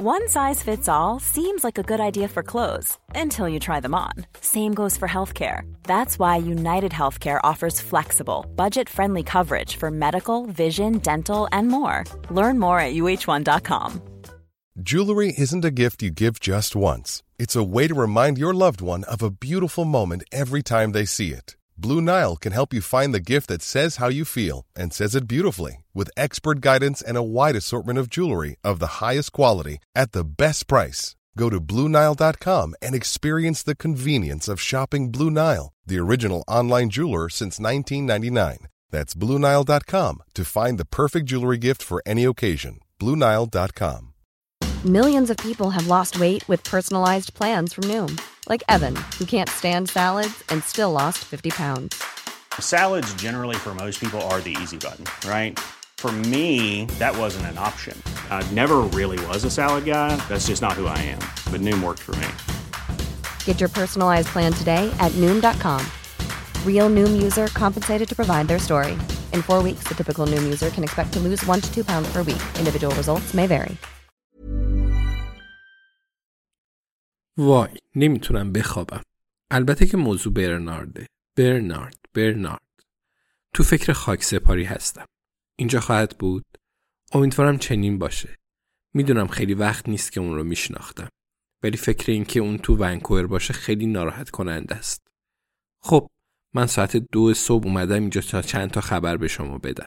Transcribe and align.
One 0.00 0.28
size 0.28 0.62
fits 0.62 0.88
all 0.88 1.18
seems 1.18 1.64
like 1.64 1.76
a 1.76 1.82
good 1.82 1.98
idea 1.98 2.28
for 2.28 2.44
clothes 2.44 2.96
until 3.16 3.48
you 3.48 3.58
try 3.58 3.80
them 3.80 3.96
on. 3.96 4.12
Same 4.40 4.72
goes 4.72 4.96
for 4.96 5.08
healthcare. 5.08 5.62
That's 5.82 6.20
why 6.20 6.36
United 6.36 6.92
Healthcare 6.92 7.40
offers 7.42 7.80
flexible, 7.80 8.46
budget 8.54 8.88
friendly 8.88 9.24
coverage 9.24 9.74
for 9.74 9.90
medical, 9.90 10.46
vision, 10.46 10.98
dental, 10.98 11.48
and 11.50 11.66
more. 11.66 12.04
Learn 12.30 12.60
more 12.60 12.78
at 12.78 12.94
uh1.com. 12.94 14.00
Jewelry 14.80 15.34
isn't 15.36 15.64
a 15.64 15.72
gift 15.72 16.00
you 16.04 16.12
give 16.12 16.38
just 16.38 16.76
once, 16.76 17.24
it's 17.36 17.56
a 17.56 17.64
way 17.64 17.88
to 17.88 17.94
remind 17.94 18.38
your 18.38 18.54
loved 18.54 18.80
one 18.80 19.02
of 19.10 19.20
a 19.20 19.32
beautiful 19.32 19.84
moment 19.84 20.22
every 20.30 20.62
time 20.62 20.92
they 20.92 21.06
see 21.06 21.32
it. 21.32 21.56
Blue 21.76 22.00
Nile 22.00 22.36
can 22.36 22.52
help 22.52 22.72
you 22.72 22.80
find 22.80 23.12
the 23.12 23.30
gift 23.32 23.48
that 23.48 23.62
says 23.62 23.96
how 23.96 24.06
you 24.06 24.24
feel 24.24 24.64
and 24.76 24.94
says 24.94 25.16
it 25.16 25.26
beautifully 25.26 25.84
with 25.98 26.10
expert 26.16 26.60
guidance 26.60 27.02
and 27.02 27.16
a 27.16 27.28
wide 27.36 27.56
assortment 27.56 27.98
of 27.98 28.08
jewelry 28.08 28.54
of 28.62 28.78
the 28.78 28.94
highest 29.02 29.32
quality 29.32 29.78
at 29.96 30.12
the 30.12 30.24
best 30.24 30.68
price. 30.68 31.16
Go 31.36 31.50
to 31.50 31.60
BlueNile.com 31.60 32.74
and 32.80 32.94
experience 32.94 33.62
the 33.62 33.76
convenience 33.76 34.48
of 34.48 34.60
shopping 34.60 35.10
Blue 35.10 35.30
Nile, 35.30 35.72
the 35.84 35.98
original 35.98 36.44
online 36.46 36.90
jeweler 36.90 37.28
since 37.28 37.58
1999. 37.58 38.68
That's 38.90 39.14
BlueNile.com 39.14 40.22
to 40.34 40.44
find 40.44 40.78
the 40.78 40.84
perfect 40.84 41.26
jewelry 41.26 41.58
gift 41.58 41.82
for 41.82 42.00
any 42.06 42.24
occasion. 42.24 42.78
BlueNile.com. 43.00 44.14
Millions 44.84 45.30
of 45.30 45.36
people 45.38 45.70
have 45.70 45.88
lost 45.88 46.20
weight 46.20 46.48
with 46.48 46.62
personalized 46.62 47.34
plans 47.34 47.72
from 47.72 47.84
Noom, 47.84 48.20
like 48.48 48.62
Evan, 48.68 48.94
who 49.18 49.24
can't 49.24 49.50
stand 49.50 49.90
salads 49.90 50.44
and 50.50 50.62
still 50.62 50.92
lost 50.92 51.18
50 51.18 51.50
pounds. 51.50 52.00
Salads, 52.60 53.12
generally, 53.14 53.56
for 53.56 53.74
most 53.74 54.00
people, 54.00 54.20
are 54.30 54.40
the 54.40 54.56
easy 54.62 54.76
button, 54.76 55.04
right? 55.28 55.58
For 55.97 56.11
me, 56.11 56.83
that 56.99 57.17
wasn't 57.17 57.45
an 57.45 57.57
option. 57.57 57.97
I 58.29 58.45
never 58.51 58.81
really 58.91 59.25
was 59.27 59.45
a 59.45 59.49
salad 59.49 59.85
guy. 59.85 60.17
That's 60.27 60.47
just 60.47 60.61
not 60.61 60.73
who 60.73 60.87
I 60.87 60.97
am. 60.99 61.23
But 61.49 61.61
Noom 61.61 61.81
worked 61.81 62.01
for 62.01 62.15
me. 62.17 62.27
Get 63.45 63.61
your 63.61 63.69
personalized 63.69 64.27
plan 64.27 64.51
today 64.51 64.93
at 64.99 65.13
Noom.com. 65.13 65.81
Real 66.67 66.89
Noom 66.89 67.23
user 67.23 67.47
compensated 67.47 68.09
to 68.09 68.15
provide 68.17 68.49
their 68.49 68.59
story. 68.59 68.97
In 69.31 69.41
four 69.41 69.63
weeks, 69.63 69.87
the 69.87 69.95
typical 69.95 70.27
Noom 70.27 70.43
user 70.43 70.69
can 70.71 70.83
expect 70.83 71.13
to 71.13 71.19
lose 71.19 71.41
one 71.45 71.61
to 71.61 71.73
two 71.73 71.85
pounds 71.85 72.11
per 72.11 72.21
week. 72.23 72.43
Individual 72.59 72.93
results 72.95 73.33
may 73.33 73.47
vary. 73.47 73.77
وای 77.37 77.69
نمیتونم 77.95 78.51
بخوابم 78.51 79.01
البته 79.51 79.85
که 79.85 79.97
موضوع 79.97 80.33
برنارده 80.33 81.07
برنارد 81.37 81.97
برنارد 82.13 82.61
تو 83.53 83.63
فکر 83.63 83.93
خاک 83.93 84.23
سپاری 84.23 84.63
هستم 84.63 85.05
اینجا 85.58 85.80
خواهد 85.80 86.18
بود. 86.18 86.44
امیدوارم 87.12 87.58
چنین 87.58 87.98
باشه. 87.98 88.36
می‌دونم 88.94 89.26
خیلی 89.26 89.54
وقت 89.54 89.88
نیست 89.88 90.12
که 90.12 90.20
اون 90.20 90.34
رو 90.34 90.44
میشناختم. 90.44 91.08
ولی 91.62 91.76
فکر 91.76 92.12
این 92.12 92.24
که 92.24 92.40
اون 92.40 92.58
تو 92.58 92.76
ونکوور 92.76 93.26
باشه 93.26 93.52
خیلی 93.52 93.86
ناراحت 93.86 94.30
کننده 94.30 94.74
است. 94.74 95.06
خب 95.80 96.10
من 96.54 96.66
ساعت 96.66 96.96
دو 96.96 97.34
صبح 97.34 97.66
اومدم 97.66 98.00
اینجا 98.00 98.20
تا 98.20 98.42
چند 98.42 98.70
تا 98.70 98.80
خبر 98.80 99.16
به 99.16 99.28
شما 99.28 99.58
بدم. 99.58 99.86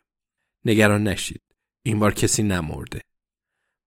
نگران 0.66 1.03
نشید. 1.03 1.42
این 1.86 1.99
بار 1.99 2.14
کسی 2.14 2.44
نمرده. 2.44 3.02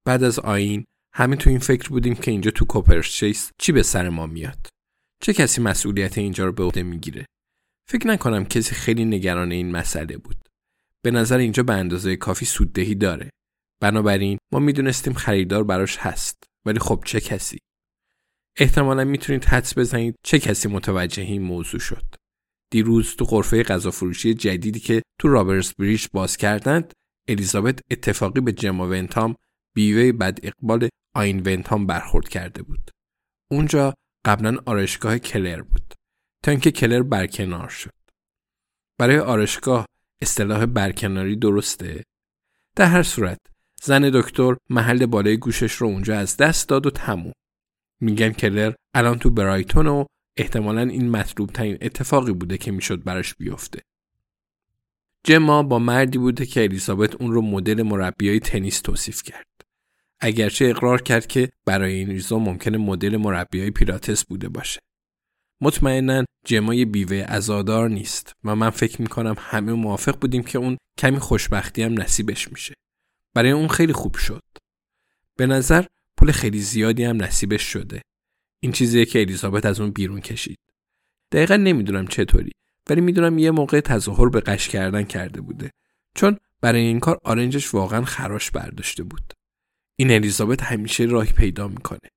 بعد 0.05 0.23
از 0.23 0.39
آین 0.39 0.85
همه 1.13 1.37
تو 1.37 1.51
این 1.51 1.59
فکر 1.59 1.89
بودیم 1.89 2.15
که 2.15 2.31
اینجا 2.31 2.51
تو 2.51 2.65
کوپرشیس 2.65 3.53
چی 3.59 3.73
به 3.73 3.83
سر 3.83 4.09
ما 4.09 4.27
میاد. 4.27 4.67
چه 5.21 5.33
کسی 5.33 5.61
مسئولیت 5.61 6.19
اینجا 6.19 6.45
رو 6.45 6.53
به 6.53 6.63
عهده 6.63 6.83
می‌گیره؟ 6.83 7.27
فکر 7.89 8.07
نکنم 8.07 8.45
کسی 8.45 8.75
خیلی 8.75 9.05
نگران 9.05 9.53
این 9.53 9.71
مسئله 9.73 10.17
بود. 10.17 10.37
به 11.05 11.11
نظر 11.11 11.39
اینجا 11.39 11.63
به 11.63 11.73
اندازه 11.73 12.17
کافی 12.17 12.45
سوددهی 12.45 12.95
داره. 12.95 13.31
بنابراین 13.81 14.39
ما 14.53 14.59
می‌دونستیم 14.59 15.13
خریدار 15.13 15.65
براش 15.65 15.97
هست. 15.97 16.45
ولی 16.67 16.79
خب 16.79 17.03
چه 17.07 17.21
کسی؟ 17.21 17.59
احتمالا 18.59 19.05
می‌تونید 19.05 19.45
حدس 19.45 19.79
بزنید 19.79 20.15
چه 20.23 20.39
کسی 20.39 20.69
متوجه 20.69 21.23
این 21.23 21.43
موضوع 21.43 21.81
شد. 21.81 22.15
دیروز 22.71 23.17
تو 23.17 23.25
غرفه 23.25 23.63
غذا 23.63 23.91
فروشی 23.91 24.35
جدیدی 24.35 24.81
که 24.81 25.03
تو 25.21 25.29
رابرز 25.29 25.73
بریج 25.79 26.07
باز 26.13 26.37
کردند 26.37 26.93
الیزابت 27.29 27.81
اتفاقی 27.91 28.41
به 28.41 28.53
جما 28.53 28.89
ونتام 28.89 29.37
بیوه 29.75 30.13
بد 30.13 30.39
اقبال 30.43 30.89
آین 31.15 31.43
ونتام 31.47 31.87
برخورد 31.87 32.29
کرده 32.29 32.63
بود. 32.63 32.91
اونجا 33.51 33.95
قبلا 34.25 34.59
آرشگاه 34.67 35.19
کلر 35.19 35.63
بود. 35.63 35.95
تا 36.45 36.51
اینکه 36.51 36.71
کلر 36.71 37.03
برکنار 37.03 37.69
شد. 37.69 37.95
برای 38.99 39.19
آرشگاه 39.19 39.87
اصطلاح 40.25 40.67
برکناری 40.67 41.37
درسته؟ 41.37 42.05
در 42.77 42.87
هر 42.87 43.03
صورت 43.03 43.39
زن 43.83 44.11
دکتر 44.15 44.57
محل 44.71 45.07
بالای 45.07 45.37
گوشش 45.37 45.73
رو 45.73 45.87
اونجا 45.87 46.19
از 46.19 46.37
دست 46.37 46.69
داد 46.69 46.87
و 46.87 46.91
تموم. 46.91 47.33
میگن 48.01 48.33
کلر 48.33 48.73
الان 48.95 49.19
تو 49.19 49.31
برایتون 49.31 49.87
و 49.87 50.05
احتمالا 50.37 50.81
این 50.81 51.11
مطلوب 51.11 51.51
ترین 51.51 51.79
اتفاقی 51.81 52.33
بوده 52.33 52.59
که 52.59 52.73
می‌شد 52.73 53.05
براش 53.05 53.35
بیفته. 53.35 53.81
جما 55.25 55.63
با 55.63 55.79
مردی 55.79 56.19
بوده 56.19 56.47
که 56.47 56.63
الیزابت 56.63 57.15
اون 57.15 57.33
رو 57.33 57.43
مدل 57.43 57.83
مربیای 57.83 58.41
تنیس 58.41 58.81
توصیف 58.81 59.23
کرد. 59.23 59.47
اگرچه 60.21 60.65
اقرار 60.65 61.03
کرد 61.03 61.27
که 61.27 61.53
برای 61.67 61.95
این 61.95 62.09
ریزا 62.09 62.39
ممکنه 62.39 62.79
مدل 62.79 63.17
مربیای 63.17 63.71
پیلاتس 63.71 64.25
بوده 64.25 64.49
باشه. 64.49 64.81
مطمئنا 65.65 66.25
جمای 66.47 66.85
بیوه 66.85 67.25
ازادار 67.29 67.89
نیست 67.89 68.33
و 68.45 68.57
من 68.57 68.71
فکر 68.71 69.03
می‌کنم 69.03 69.35
همه 69.39 69.73
موافق 69.73 70.19
بودیم 70.19 70.43
که 70.43 70.59
اون 70.59 70.77
کمی 70.99 71.19
خوشبختی 71.19 71.83
هم 71.83 72.01
نصیبش 72.01 72.53
میشه. 72.53 72.75
برای 73.35 73.51
اون 73.51 73.69
خیلی 73.69 73.93
خوب 73.93 74.17
شد. 74.17 74.43
به 75.37 75.47
نظر 75.47 75.85
پول 76.17 76.33
خیلی 76.33 76.61
زیادی 76.61 77.05
هم 77.05 77.23
نصیبش 77.23 77.63
شده. 77.63 78.03
این 78.61 78.73
چیزیه 78.73 79.05
که 79.05 79.21
الیزابت 79.21 79.67
از 79.67 79.81
اون 79.81 79.91
بیرون 79.91 80.21
کشید. 80.21 80.59
دقیقا 81.33 81.57
نمی‌دونم 81.57 82.07
چطوری 82.07 82.53
ولی 82.91 83.01
می‌دونم 83.01 83.39
یه 83.39 83.51
موقع 83.51 83.81
تظاهر 83.81 84.29
به 84.29 84.41
قش 84.41 84.69
کردن 84.69 85.03
کرده 85.03 85.41
بوده. 85.41 85.71
چون 86.15 86.39
برای 86.61 86.81
این 86.81 87.01
کار 87.01 87.21
آرنجش 87.25 87.75
واقعا 87.75 88.05
خراش 88.05 88.51
برداشته 88.51 89.03
بود. 89.03 89.33
این 89.97 90.11
الیزابت 90.11 90.63
همیشه 90.63 91.05
راهی 91.05 91.33
پیدا 91.33 91.69
می‌کنه. 91.69 92.09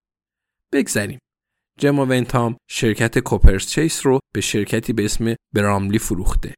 بگذریم. 0.72 1.20
جما 1.78 2.06
ونتام 2.06 2.58
شرکت 2.68 3.20
کوپرس 3.20 3.68
چیس 3.68 4.06
رو 4.06 4.20
به 4.34 4.42
شرکتی 4.42 4.94
به 4.94 5.06
اسم 5.06 5.36
براملی 5.54 6.00
فروخته. 6.00 6.54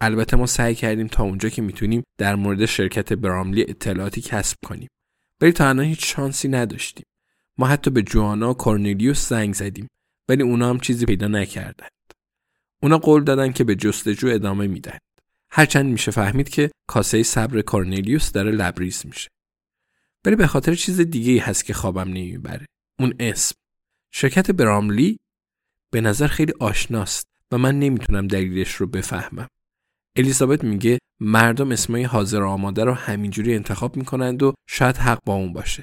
البته 0.00 0.36
ما 0.36 0.46
سعی 0.46 0.74
کردیم 0.74 1.06
تا 1.06 1.22
اونجا 1.22 1.48
که 1.48 1.62
می‌تونیم 1.62 2.02
در 2.18 2.34
مورد 2.34 2.66
شرکت 2.66 3.12
براملی 3.12 3.62
اطلاعاتی 3.68 4.20
کسب 4.20 4.56
کنیم. 4.66 4.88
ولی 5.40 5.52
تا 5.52 5.68
الان 5.68 5.84
هیچ 5.84 6.14
شانسی 6.14 6.48
نداشتیم. 6.48 7.06
ما 7.58 7.66
حتی 7.66 7.90
به 7.90 8.02
جوانا 8.02 8.50
و 8.50 8.54
کورنلیوس 8.54 9.28
زنگ 9.28 9.54
زدیم 9.54 9.88
ولی 10.28 10.42
اونا 10.42 10.70
هم 10.70 10.80
چیزی 10.80 11.06
پیدا 11.06 11.28
نکردند. 11.28 11.90
اونا 12.82 12.98
قول 12.98 13.24
دادن 13.24 13.52
که 13.52 13.64
به 13.64 13.74
جستجو 13.74 14.28
ادامه 14.28 14.66
میدن 14.66 14.98
هرچند 15.50 15.86
میشه 15.86 16.10
فهمید 16.10 16.48
که 16.48 16.70
کاسه 16.86 17.22
صبر 17.22 17.62
کورنلیوس 17.62 18.32
داره 18.32 18.50
لبریز 18.50 19.06
میشه. 19.06 19.28
ولی 20.24 20.36
به 20.36 20.46
خاطر 20.46 20.74
چیز 20.74 21.00
دیگه 21.00 21.32
ای 21.32 21.38
هست 21.38 21.64
که 21.64 21.74
خوابم 21.74 22.08
نمی‌بره. 22.08 22.66
اون 22.98 23.14
اسم. 23.20 23.54
شرکت 24.12 24.50
براملی 24.50 25.18
به 25.92 26.00
نظر 26.00 26.26
خیلی 26.26 26.52
آشناست 26.60 27.26
و 27.52 27.58
من 27.58 27.78
نمی‌تونم 27.78 28.26
دلیلش 28.26 28.74
رو 28.74 28.86
بفهمم. 28.86 29.48
الیزابت 30.16 30.64
میگه 30.64 30.98
مردم 31.20 31.72
اسمای 31.72 32.02
حاضر 32.02 32.42
آماده 32.42 32.84
رو 32.84 32.92
همینجوری 32.92 33.54
انتخاب 33.54 33.96
می‌کنند 33.96 34.42
و 34.42 34.54
شاید 34.68 34.96
حق 34.96 35.18
با 35.26 35.34
اون 35.34 35.52
باشه. 35.52 35.82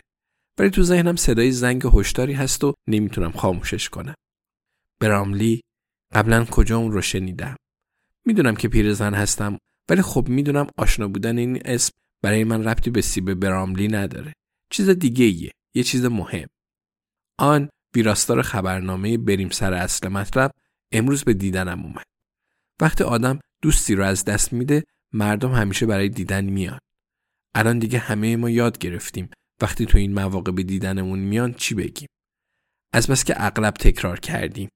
ولی 0.59 0.69
تو 0.69 0.83
ذهنم 0.83 1.15
صدای 1.15 1.51
زنگ 1.51 1.83
هشداری 1.93 2.33
هست 2.33 2.63
و 2.63 2.73
نمی‌تونم 2.87 3.31
خاموشش 3.31 3.89
کنم. 3.89 4.15
براملی 4.99 5.61
قبلا 6.13 6.45
کجا 6.45 6.77
اون 6.77 6.91
رو 6.91 7.01
شنیدم؟ 7.01 7.55
می‌دونم 8.25 8.55
که 8.55 8.67
پیرزن 8.67 9.13
هستم 9.13 9.57
ولی 9.89 10.01
خب 10.01 10.27
می‌دونم 10.29 10.67
آشنا 10.77 11.07
بودن 11.07 11.37
این 11.37 11.61
اسم 11.65 11.91
برای 12.23 12.43
من 12.43 12.63
ربطی 12.63 12.89
به 12.89 13.01
سیب 13.01 13.33
براملی 13.33 13.87
نداره. 13.87 14.33
چیز 14.71 14.89
دیگه 14.89 15.25
ایه. 15.25 15.51
یه 15.75 15.83
چیز 15.83 16.05
مهم. 16.05 16.47
آن 17.39 17.69
ویراستار 17.95 18.41
خبرنامه 18.41 19.17
بریم 19.17 19.49
سر 19.49 19.73
اصل 19.73 20.07
مطلب 20.07 20.51
امروز 20.91 21.23
به 21.23 21.33
دیدنم 21.33 21.83
اومد. 21.83 22.05
وقتی 22.81 23.03
آدم 23.03 23.39
دوستی 23.61 23.95
رو 23.95 24.03
از 24.03 24.25
دست 24.25 24.53
میده 24.53 24.83
مردم 25.13 25.51
همیشه 25.51 25.85
برای 25.85 26.09
دیدن 26.09 26.45
میان. 26.45 26.79
الان 27.55 27.79
دیگه 27.79 27.99
همه 27.99 28.35
ما 28.35 28.49
یاد 28.49 28.77
گرفتیم 28.77 29.29
وقتی 29.61 29.85
تو 29.85 29.97
این 29.97 30.13
مواقع 30.13 30.51
به 30.51 30.63
دیدنمون 30.63 31.19
میان 31.19 31.53
چی 31.53 31.75
بگیم. 31.75 32.07
از 32.93 33.07
بس 33.07 33.23
که 33.23 33.33
اغلب 33.37 33.73
تکرار 33.73 34.19
کردیم. 34.19 34.69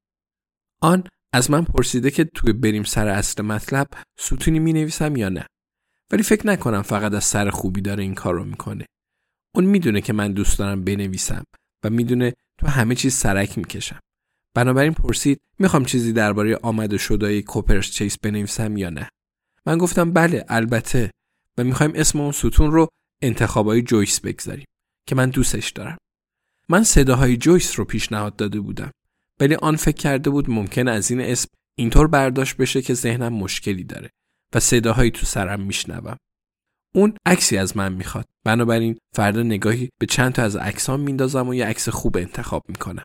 آن 0.81 1.03
از 1.33 1.51
من 1.51 1.63
پرسیده 1.63 2.11
که 2.11 2.23
توی 2.23 2.53
بریم 2.53 2.83
سر 2.83 3.07
اصل 3.07 3.43
مطلب 3.43 3.87
ستونی 4.19 4.59
می 4.59 4.73
نویسم 4.73 5.15
یا 5.15 5.29
نه؟ 5.29 5.45
ولی 6.11 6.23
فکر 6.23 6.47
نکنم 6.47 6.81
فقط 6.81 7.13
از 7.13 7.23
سر 7.23 7.49
خوبی 7.49 7.81
داره 7.81 8.03
این 8.03 8.15
کار 8.15 8.33
رو 8.33 8.43
می‌کنه. 8.43 8.85
اون 9.55 9.65
می‌دونه 9.65 10.01
که 10.01 10.13
من 10.13 10.33
دوست 10.33 10.59
دارم 10.59 10.83
بنویسم 10.83 11.43
و 11.83 11.89
می‌دونه 11.89 12.33
تو 12.61 12.67
همه 12.67 12.95
چیز 12.95 13.13
سرک 13.13 13.57
می‌کشم. 13.57 13.99
بنابراین 14.55 14.93
پرسید 14.93 15.39
می‌خوام 15.59 15.85
چیزی 15.85 16.13
درباره 16.13 16.55
آمد 16.55 16.93
و 16.93 16.97
شدای 16.97 17.41
کوپرس 17.41 17.91
چیس 17.91 18.17
بنویسم 18.17 18.77
یا 18.77 18.89
نه؟ 18.89 19.09
من 19.65 19.77
گفتم 19.77 20.11
بله 20.11 20.45
البته. 20.47 21.11
و 21.57 21.63
می‌خوایم 21.63 21.91
اسم 21.95 22.21
اون 22.21 22.31
ستون 22.31 22.71
رو 22.71 22.87
انتخابای 23.21 23.81
جویس 23.81 24.19
بگذاریم 24.19 24.65
که 25.07 25.15
من 25.15 25.29
دوستش 25.29 25.69
دارم. 25.69 25.97
من 26.69 26.83
صداهای 26.83 27.37
جویس 27.37 27.79
رو 27.79 27.85
پیشنهاد 27.85 28.35
داده 28.35 28.59
بودم. 28.59 28.91
ولی 29.39 29.55
آن 29.55 29.75
فکر 29.75 29.97
کرده 29.97 30.29
بود 30.29 30.49
ممکن 30.49 30.87
از 30.87 31.11
این 31.11 31.21
اسم 31.21 31.47
اینطور 31.77 32.07
برداشت 32.07 32.57
بشه 32.57 32.81
که 32.81 32.93
ذهنم 32.93 33.33
مشکلی 33.33 33.83
داره 33.83 34.09
و 34.55 34.59
صداهایی 34.59 35.11
تو 35.11 35.25
سرم 35.25 35.61
میشنوم. 35.61 36.17
اون 36.95 37.13
عکسی 37.25 37.57
از 37.57 37.77
من 37.77 37.93
می‌خواد. 37.93 38.25
بنابراین 38.43 38.97
فردا 39.15 39.43
نگاهی 39.43 39.89
به 39.99 40.05
چند 40.05 40.33
تا 40.33 40.43
از 40.43 40.55
عکسام 40.55 40.99
میندازم 40.99 41.47
و 41.47 41.53
یه 41.53 41.65
عکس 41.65 41.89
خوب 41.89 42.17
انتخاب 42.17 42.63
می‌کنم. 42.67 43.03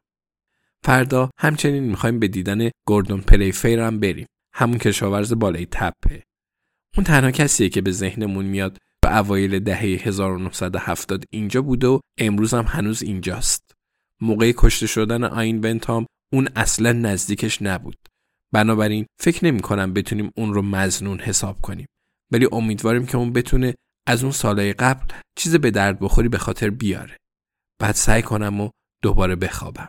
فردا 0.85 1.31
همچنین 1.39 1.85
می‌خوایم 1.85 2.19
به 2.19 2.29
دیدن 2.29 2.71
گوردون 2.87 3.21
پلیفیر 3.21 3.81
هم 3.81 4.01
بریم. 4.01 4.27
همون 4.55 4.79
کشاورز 4.79 5.33
بالای 5.33 5.67
تپه. 5.71 6.23
اون 6.97 7.05
تنها 7.05 7.31
کسیه 7.31 7.69
که 7.69 7.81
به 7.81 7.93
ذهنمون 7.93 8.45
میاد 8.45 8.79
به 9.03 9.19
اوایل 9.19 9.59
دهه 9.59 9.81
1970 9.81 11.25
اینجا 11.31 11.63
بوده 11.63 11.87
و 11.87 12.01
امروز 12.19 12.55
هم 12.55 12.65
هنوز 12.69 13.03
اینجاست. 13.03 13.75
موقع 14.21 14.53
کشته 14.57 14.87
شدن 14.87 15.25
آین 15.25 15.61
بنتام 15.61 16.07
اون 16.33 16.49
اصلا 16.57 16.93
نزدیکش 16.93 17.63
نبود. 17.63 17.99
بنابراین 18.53 19.07
فکر 19.21 19.45
نمی 19.45 19.61
کنم 19.61 19.93
بتونیم 19.93 20.31
اون 20.37 20.55
رو 20.55 20.63
مزنون 20.63 21.19
حساب 21.19 21.61
کنیم. 21.63 21.87
ولی 22.33 22.49
امیدواریم 22.53 23.07
که 23.07 23.17
اون 23.17 23.33
بتونه 23.33 23.75
از 24.09 24.23
اون 24.23 24.33
سالهای 24.33 24.73
قبل 24.73 25.15
چیز 25.39 25.57
به 25.57 25.71
درد 25.71 25.99
بخوری 26.01 26.29
به 26.29 26.39
خاطر 26.39 26.71
بیاره. 26.71 27.17
بعد 27.81 27.95
سعی 27.95 28.23
کنم 28.23 28.61
و 28.61 28.71
دوباره 29.03 29.37
بخوابم. 29.37 29.89